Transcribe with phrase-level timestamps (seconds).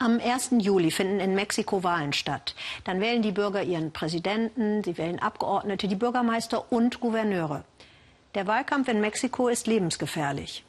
[0.00, 0.50] Am 1.
[0.58, 2.54] Juli finden in Mexiko Wahlen statt.
[2.84, 7.64] Dann wählen die Bürger ihren Präsidenten, sie wählen Abgeordnete, die Bürgermeister und Gouverneure.
[8.36, 10.64] Der Wahlkampf in Mexiko ist lebensgefährlich.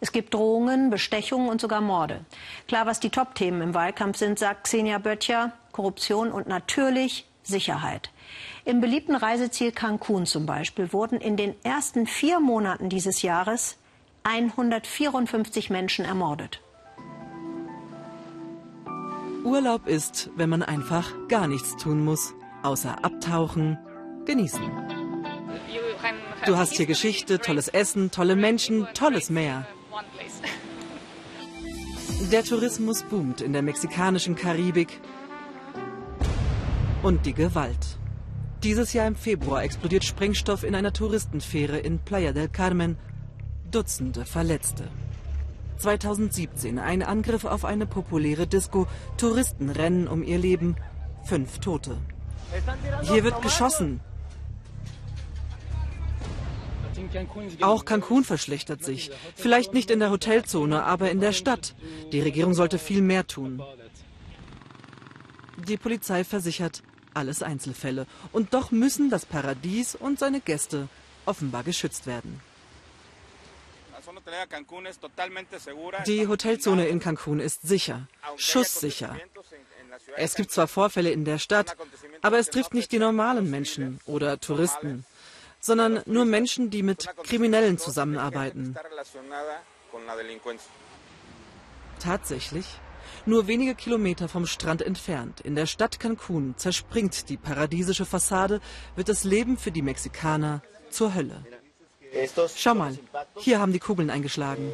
[0.00, 2.20] Es gibt Drohungen, Bestechungen und sogar Morde.
[2.68, 8.10] Klar, was die Top-Themen im Wahlkampf sind, sagt Xenia Böttcher, Korruption und natürlich Sicherheit.
[8.66, 13.78] Im beliebten Reiseziel Cancun zum Beispiel wurden in den ersten vier Monaten dieses Jahres
[14.24, 16.60] 154 Menschen ermordet.
[19.44, 23.78] Urlaub ist, wenn man einfach gar nichts tun muss, außer abtauchen,
[24.24, 24.62] genießen.
[26.46, 29.66] Du hast hier Geschichte, tolles Essen, tolle Menschen, tolles Meer.
[32.32, 35.00] Der Tourismus boomt in der mexikanischen Karibik
[37.02, 37.98] und die Gewalt.
[38.62, 42.96] Dieses Jahr im Februar explodiert Sprengstoff in einer Touristenfähre in Playa del Carmen.
[43.70, 44.88] Dutzende Verletzte.
[45.78, 48.86] 2017 ein Angriff auf eine populäre Disco.
[49.16, 50.76] Touristen rennen um ihr Leben.
[51.24, 51.98] Fünf Tote.
[53.02, 54.00] Hier wird geschossen.
[57.60, 59.10] Auch Cancun verschlechtert sich.
[59.34, 61.74] Vielleicht nicht in der Hotelzone, aber in der Stadt.
[62.12, 63.62] Die Regierung sollte viel mehr tun.
[65.68, 66.82] Die Polizei versichert,
[67.14, 68.06] alles Einzelfälle.
[68.32, 70.88] Und doch müssen das Paradies und seine Gäste
[71.26, 72.40] offenbar geschützt werden.
[76.06, 79.16] Die Hotelzone in Cancun ist sicher, schusssicher.
[80.16, 81.76] Es gibt zwar Vorfälle in der Stadt,
[82.22, 85.04] aber es trifft nicht die normalen Menschen oder Touristen,
[85.60, 88.74] sondern nur Menschen, die mit Kriminellen zusammenarbeiten.
[92.00, 92.66] Tatsächlich,
[93.26, 98.60] nur wenige Kilometer vom Strand entfernt, in der Stadt Cancun, zerspringt die paradiesische Fassade,
[98.96, 101.44] wird das Leben für die Mexikaner zur Hölle.
[102.56, 102.96] Schau mal,
[103.36, 104.72] hier haben die Kugeln eingeschlagen.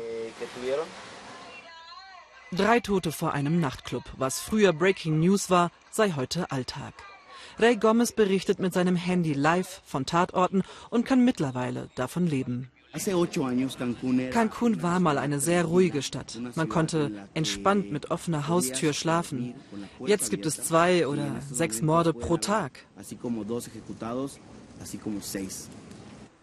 [2.52, 4.04] Drei Tote vor einem Nachtclub.
[4.16, 6.94] Was früher Breaking News war, sei heute Alltag.
[7.58, 12.70] Ray Gomez berichtet mit seinem Handy live von Tatorten und kann mittlerweile davon leben.
[14.32, 16.40] Cancun war mal eine sehr ruhige Stadt.
[16.56, 19.54] Man konnte entspannt mit offener Haustür schlafen.
[20.04, 22.84] Jetzt gibt es zwei oder sechs Morde pro Tag.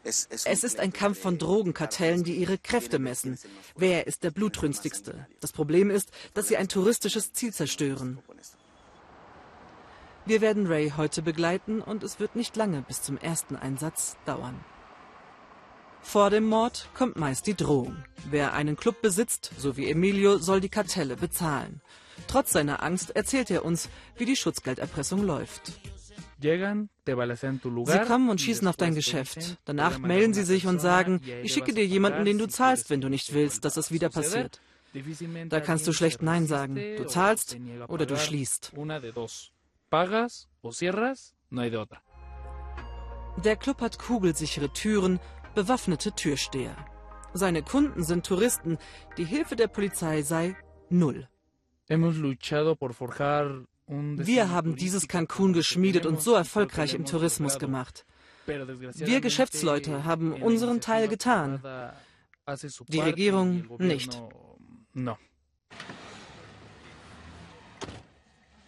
[0.08, 3.38] Es ist ein Kampf von Drogenkartellen, die ihre Kräfte messen.
[3.76, 5.28] Wer ist der blutrünstigste?
[5.42, 8.20] Das Problem ist, dass sie ein touristisches Ziel zerstören.
[10.26, 14.58] Wir werden Ray heute begleiten und es wird nicht lange bis zum ersten Einsatz dauern.
[16.02, 17.98] Vor dem Mord kommt meist die Drohung.
[18.30, 21.82] Wer einen Club besitzt, so wie Emilio, soll die Kartelle bezahlen.
[22.28, 25.74] Trotz seiner Angst erzählt er uns, wie die Schutzgelderpressung läuft.
[26.40, 29.58] Sie kommen und schießen auf dein Geschäft.
[29.66, 33.10] Danach melden sie sich und sagen, ich schicke dir jemanden, den du zahlst, wenn du
[33.10, 34.62] nicht willst, dass es wieder passiert.
[35.50, 36.76] Da kannst du schlecht Nein sagen.
[36.98, 38.74] Du zahlst oder du schließt.
[43.44, 45.20] Der Club hat kugelsichere Türen,
[45.54, 46.76] bewaffnete Türsteher.
[47.34, 48.78] Seine Kunden sind Touristen.
[49.18, 50.56] Die Hilfe der Polizei sei
[50.90, 51.28] null.
[53.88, 58.06] Wir haben dieses Cancun geschmiedet und so erfolgreich im Tourismus gemacht.
[58.46, 61.62] Wir Geschäftsleute haben unseren Teil getan.
[62.88, 64.22] Die Regierung nicht.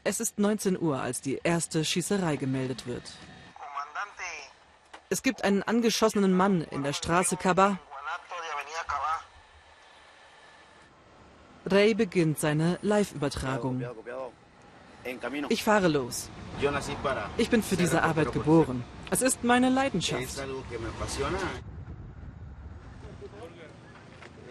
[0.04, 3.04] Es ist 19 Uhr, als die erste Schießerei gemeldet wird.
[5.10, 7.78] Es gibt einen angeschossenen Mann in der Straße Cabá.
[11.66, 13.84] Ray beginnt seine Live-Übertragung.
[15.50, 16.30] Ich fahre los.
[17.38, 18.84] Ich bin für diese Arbeit geboren.
[19.10, 20.42] Es ist meine Leidenschaft.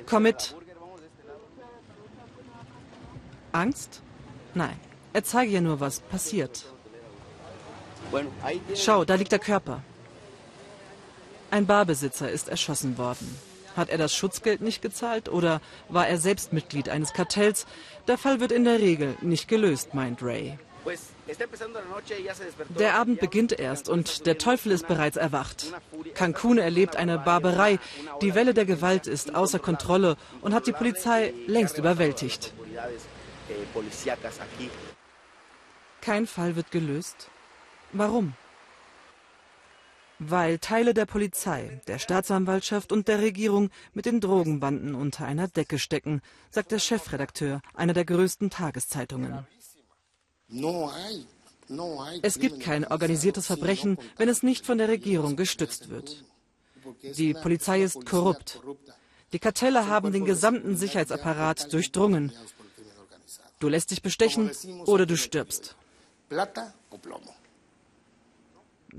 [0.06, 0.54] Komm mit.
[3.52, 4.02] Angst?
[4.54, 4.78] Nein.
[5.12, 6.64] Er zeige ja nur, was passiert.
[8.74, 9.82] Schau, da liegt der Körper.
[11.50, 13.38] Ein Barbesitzer ist erschossen worden.
[13.76, 17.66] Hat er das Schutzgeld nicht gezahlt oder war er selbst Mitglied eines Kartells?
[18.06, 20.58] Der Fall wird in der Regel nicht gelöst, meint Ray.
[22.78, 25.72] Der Abend beginnt erst und der Teufel ist bereits erwacht.
[26.14, 27.78] Cancun erlebt eine Barbarei.
[28.22, 32.54] Die Welle der Gewalt ist außer Kontrolle und hat die Polizei längst überwältigt.
[36.00, 37.28] Kein Fall wird gelöst.
[37.92, 38.34] Warum?
[40.20, 45.78] Weil Teile der Polizei, der Staatsanwaltschaft und der Regierung mit den Drogenbanden unter einer Decke
[45.78, 49.46] stecken, sagt der Chefredakteur einer der größten Tageszeitungen.
[52.22, 56.24] Es gibt kein organisiertes Verbrechen, wenn es nicht von der Regierung gestützt wird.
[57.16, 58.60] Die Polizei ist korrupt.
[59.32, 62.32] Die Kartelle haben den gesamten Sicherheitsapparat durchdrungen.
[63.58, 64.50] Du lässt dich bestechen
[64.86, 65.76] oder du stirbst.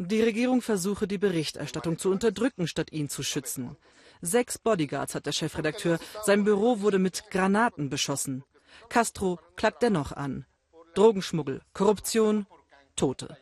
[0.02, 3.76] Die Regierung versuche, die Berichterstattung zu unterdrücken, statt ihn zu schützen.
[4.22, 6.00] Sechs Bodyguards hat der Chefredakteur.
[6.24, 8.46] Sein Büro wurde mit Granaten beschossen.
[8.88, 10.46] Castro klagt dennoch an.
[10.94, 12.48] Drogenschmuggel, Korruption,
[12.96, 13.38] Tote.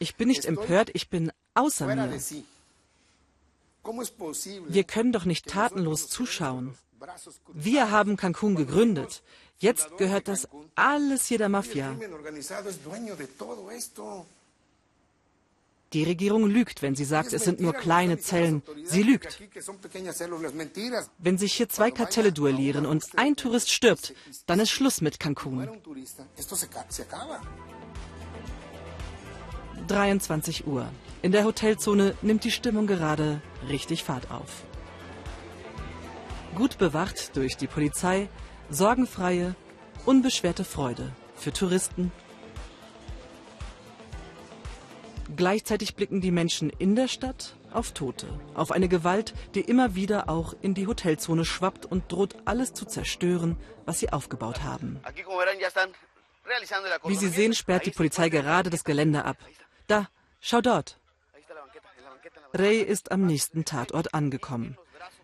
[0.00, 2.20] Ich bin nicht empört, ich bin außer mir.
[4.66, 6.74] Wir können doch nicht tatenlos zuschauen.
[7.52, 9.22] Wir haben Cancun gegründet.
[9.58, 11.96] Jetzt gehört das alles hier der Mafia.
[15.94, 18.62] Die Regierung lügt, wenn sie sagt, es sind nur kleine Zellen.
[18.84, 19.40] Sie lügt.
[21.18, 24.14] Wenn sich hier zwei Kartelle duellieren und ein Tourist stirbt,
[24.46, 25.68] dann ist Schluss mit Cancun.
[29.86, 30.90] 23 Uhr.
[31.22, 34.64] In der Hotelzone nimmt die Stimmung gerade richtig Fahrt auf.
[36.58, 38.28] Gut bewacht durch die Polizei,
[38.68, 39.54] sorgenfreie,
[40.06, 42.10] unbeschwerte Freude für Touristen.
[45.36, 50.28] Gleichzeitig blicken die Menschen in der Stadt auf Tote, auf eine Gewalt, die immer wieder
[50.28, 53.56] auch in die Hotelzone schwappt und droht alles zu zerstören,
[53.86, 55.00] was sie aufgebaut haben.
[57.04, 59.36] Wie Sie sehen, sperrt die Polizei gerade das Gelände ab.
[59.86, 60.08] Da,
[60.40, 60.98] schau dort.
[62.52, 64.76] Ray ist am nächsten Tatort angekommen.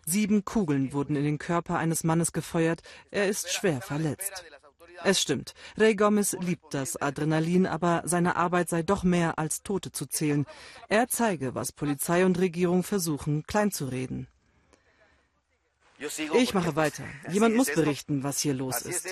[0.05, 2.81] Sieben Kugeln wurden in den Körper eines Mannes gefeuert.
[3.11, 4.45] Er ist schwer verletzt.
[5.03, 9.91] Es stimmt, Ray Gomez liebt das Adrenalin, aber seine Arbeit sei doch mehr als Tote
[9.91, 10.45] zu zählen.
[10.87, 14.27] Er zeige, was Polizei und Regierung versuchen, kleinzureden.
[15.97, 17.03] Ich mache weiter.
[17.29, 19.05] Jemand muss berichten, was hier los ist.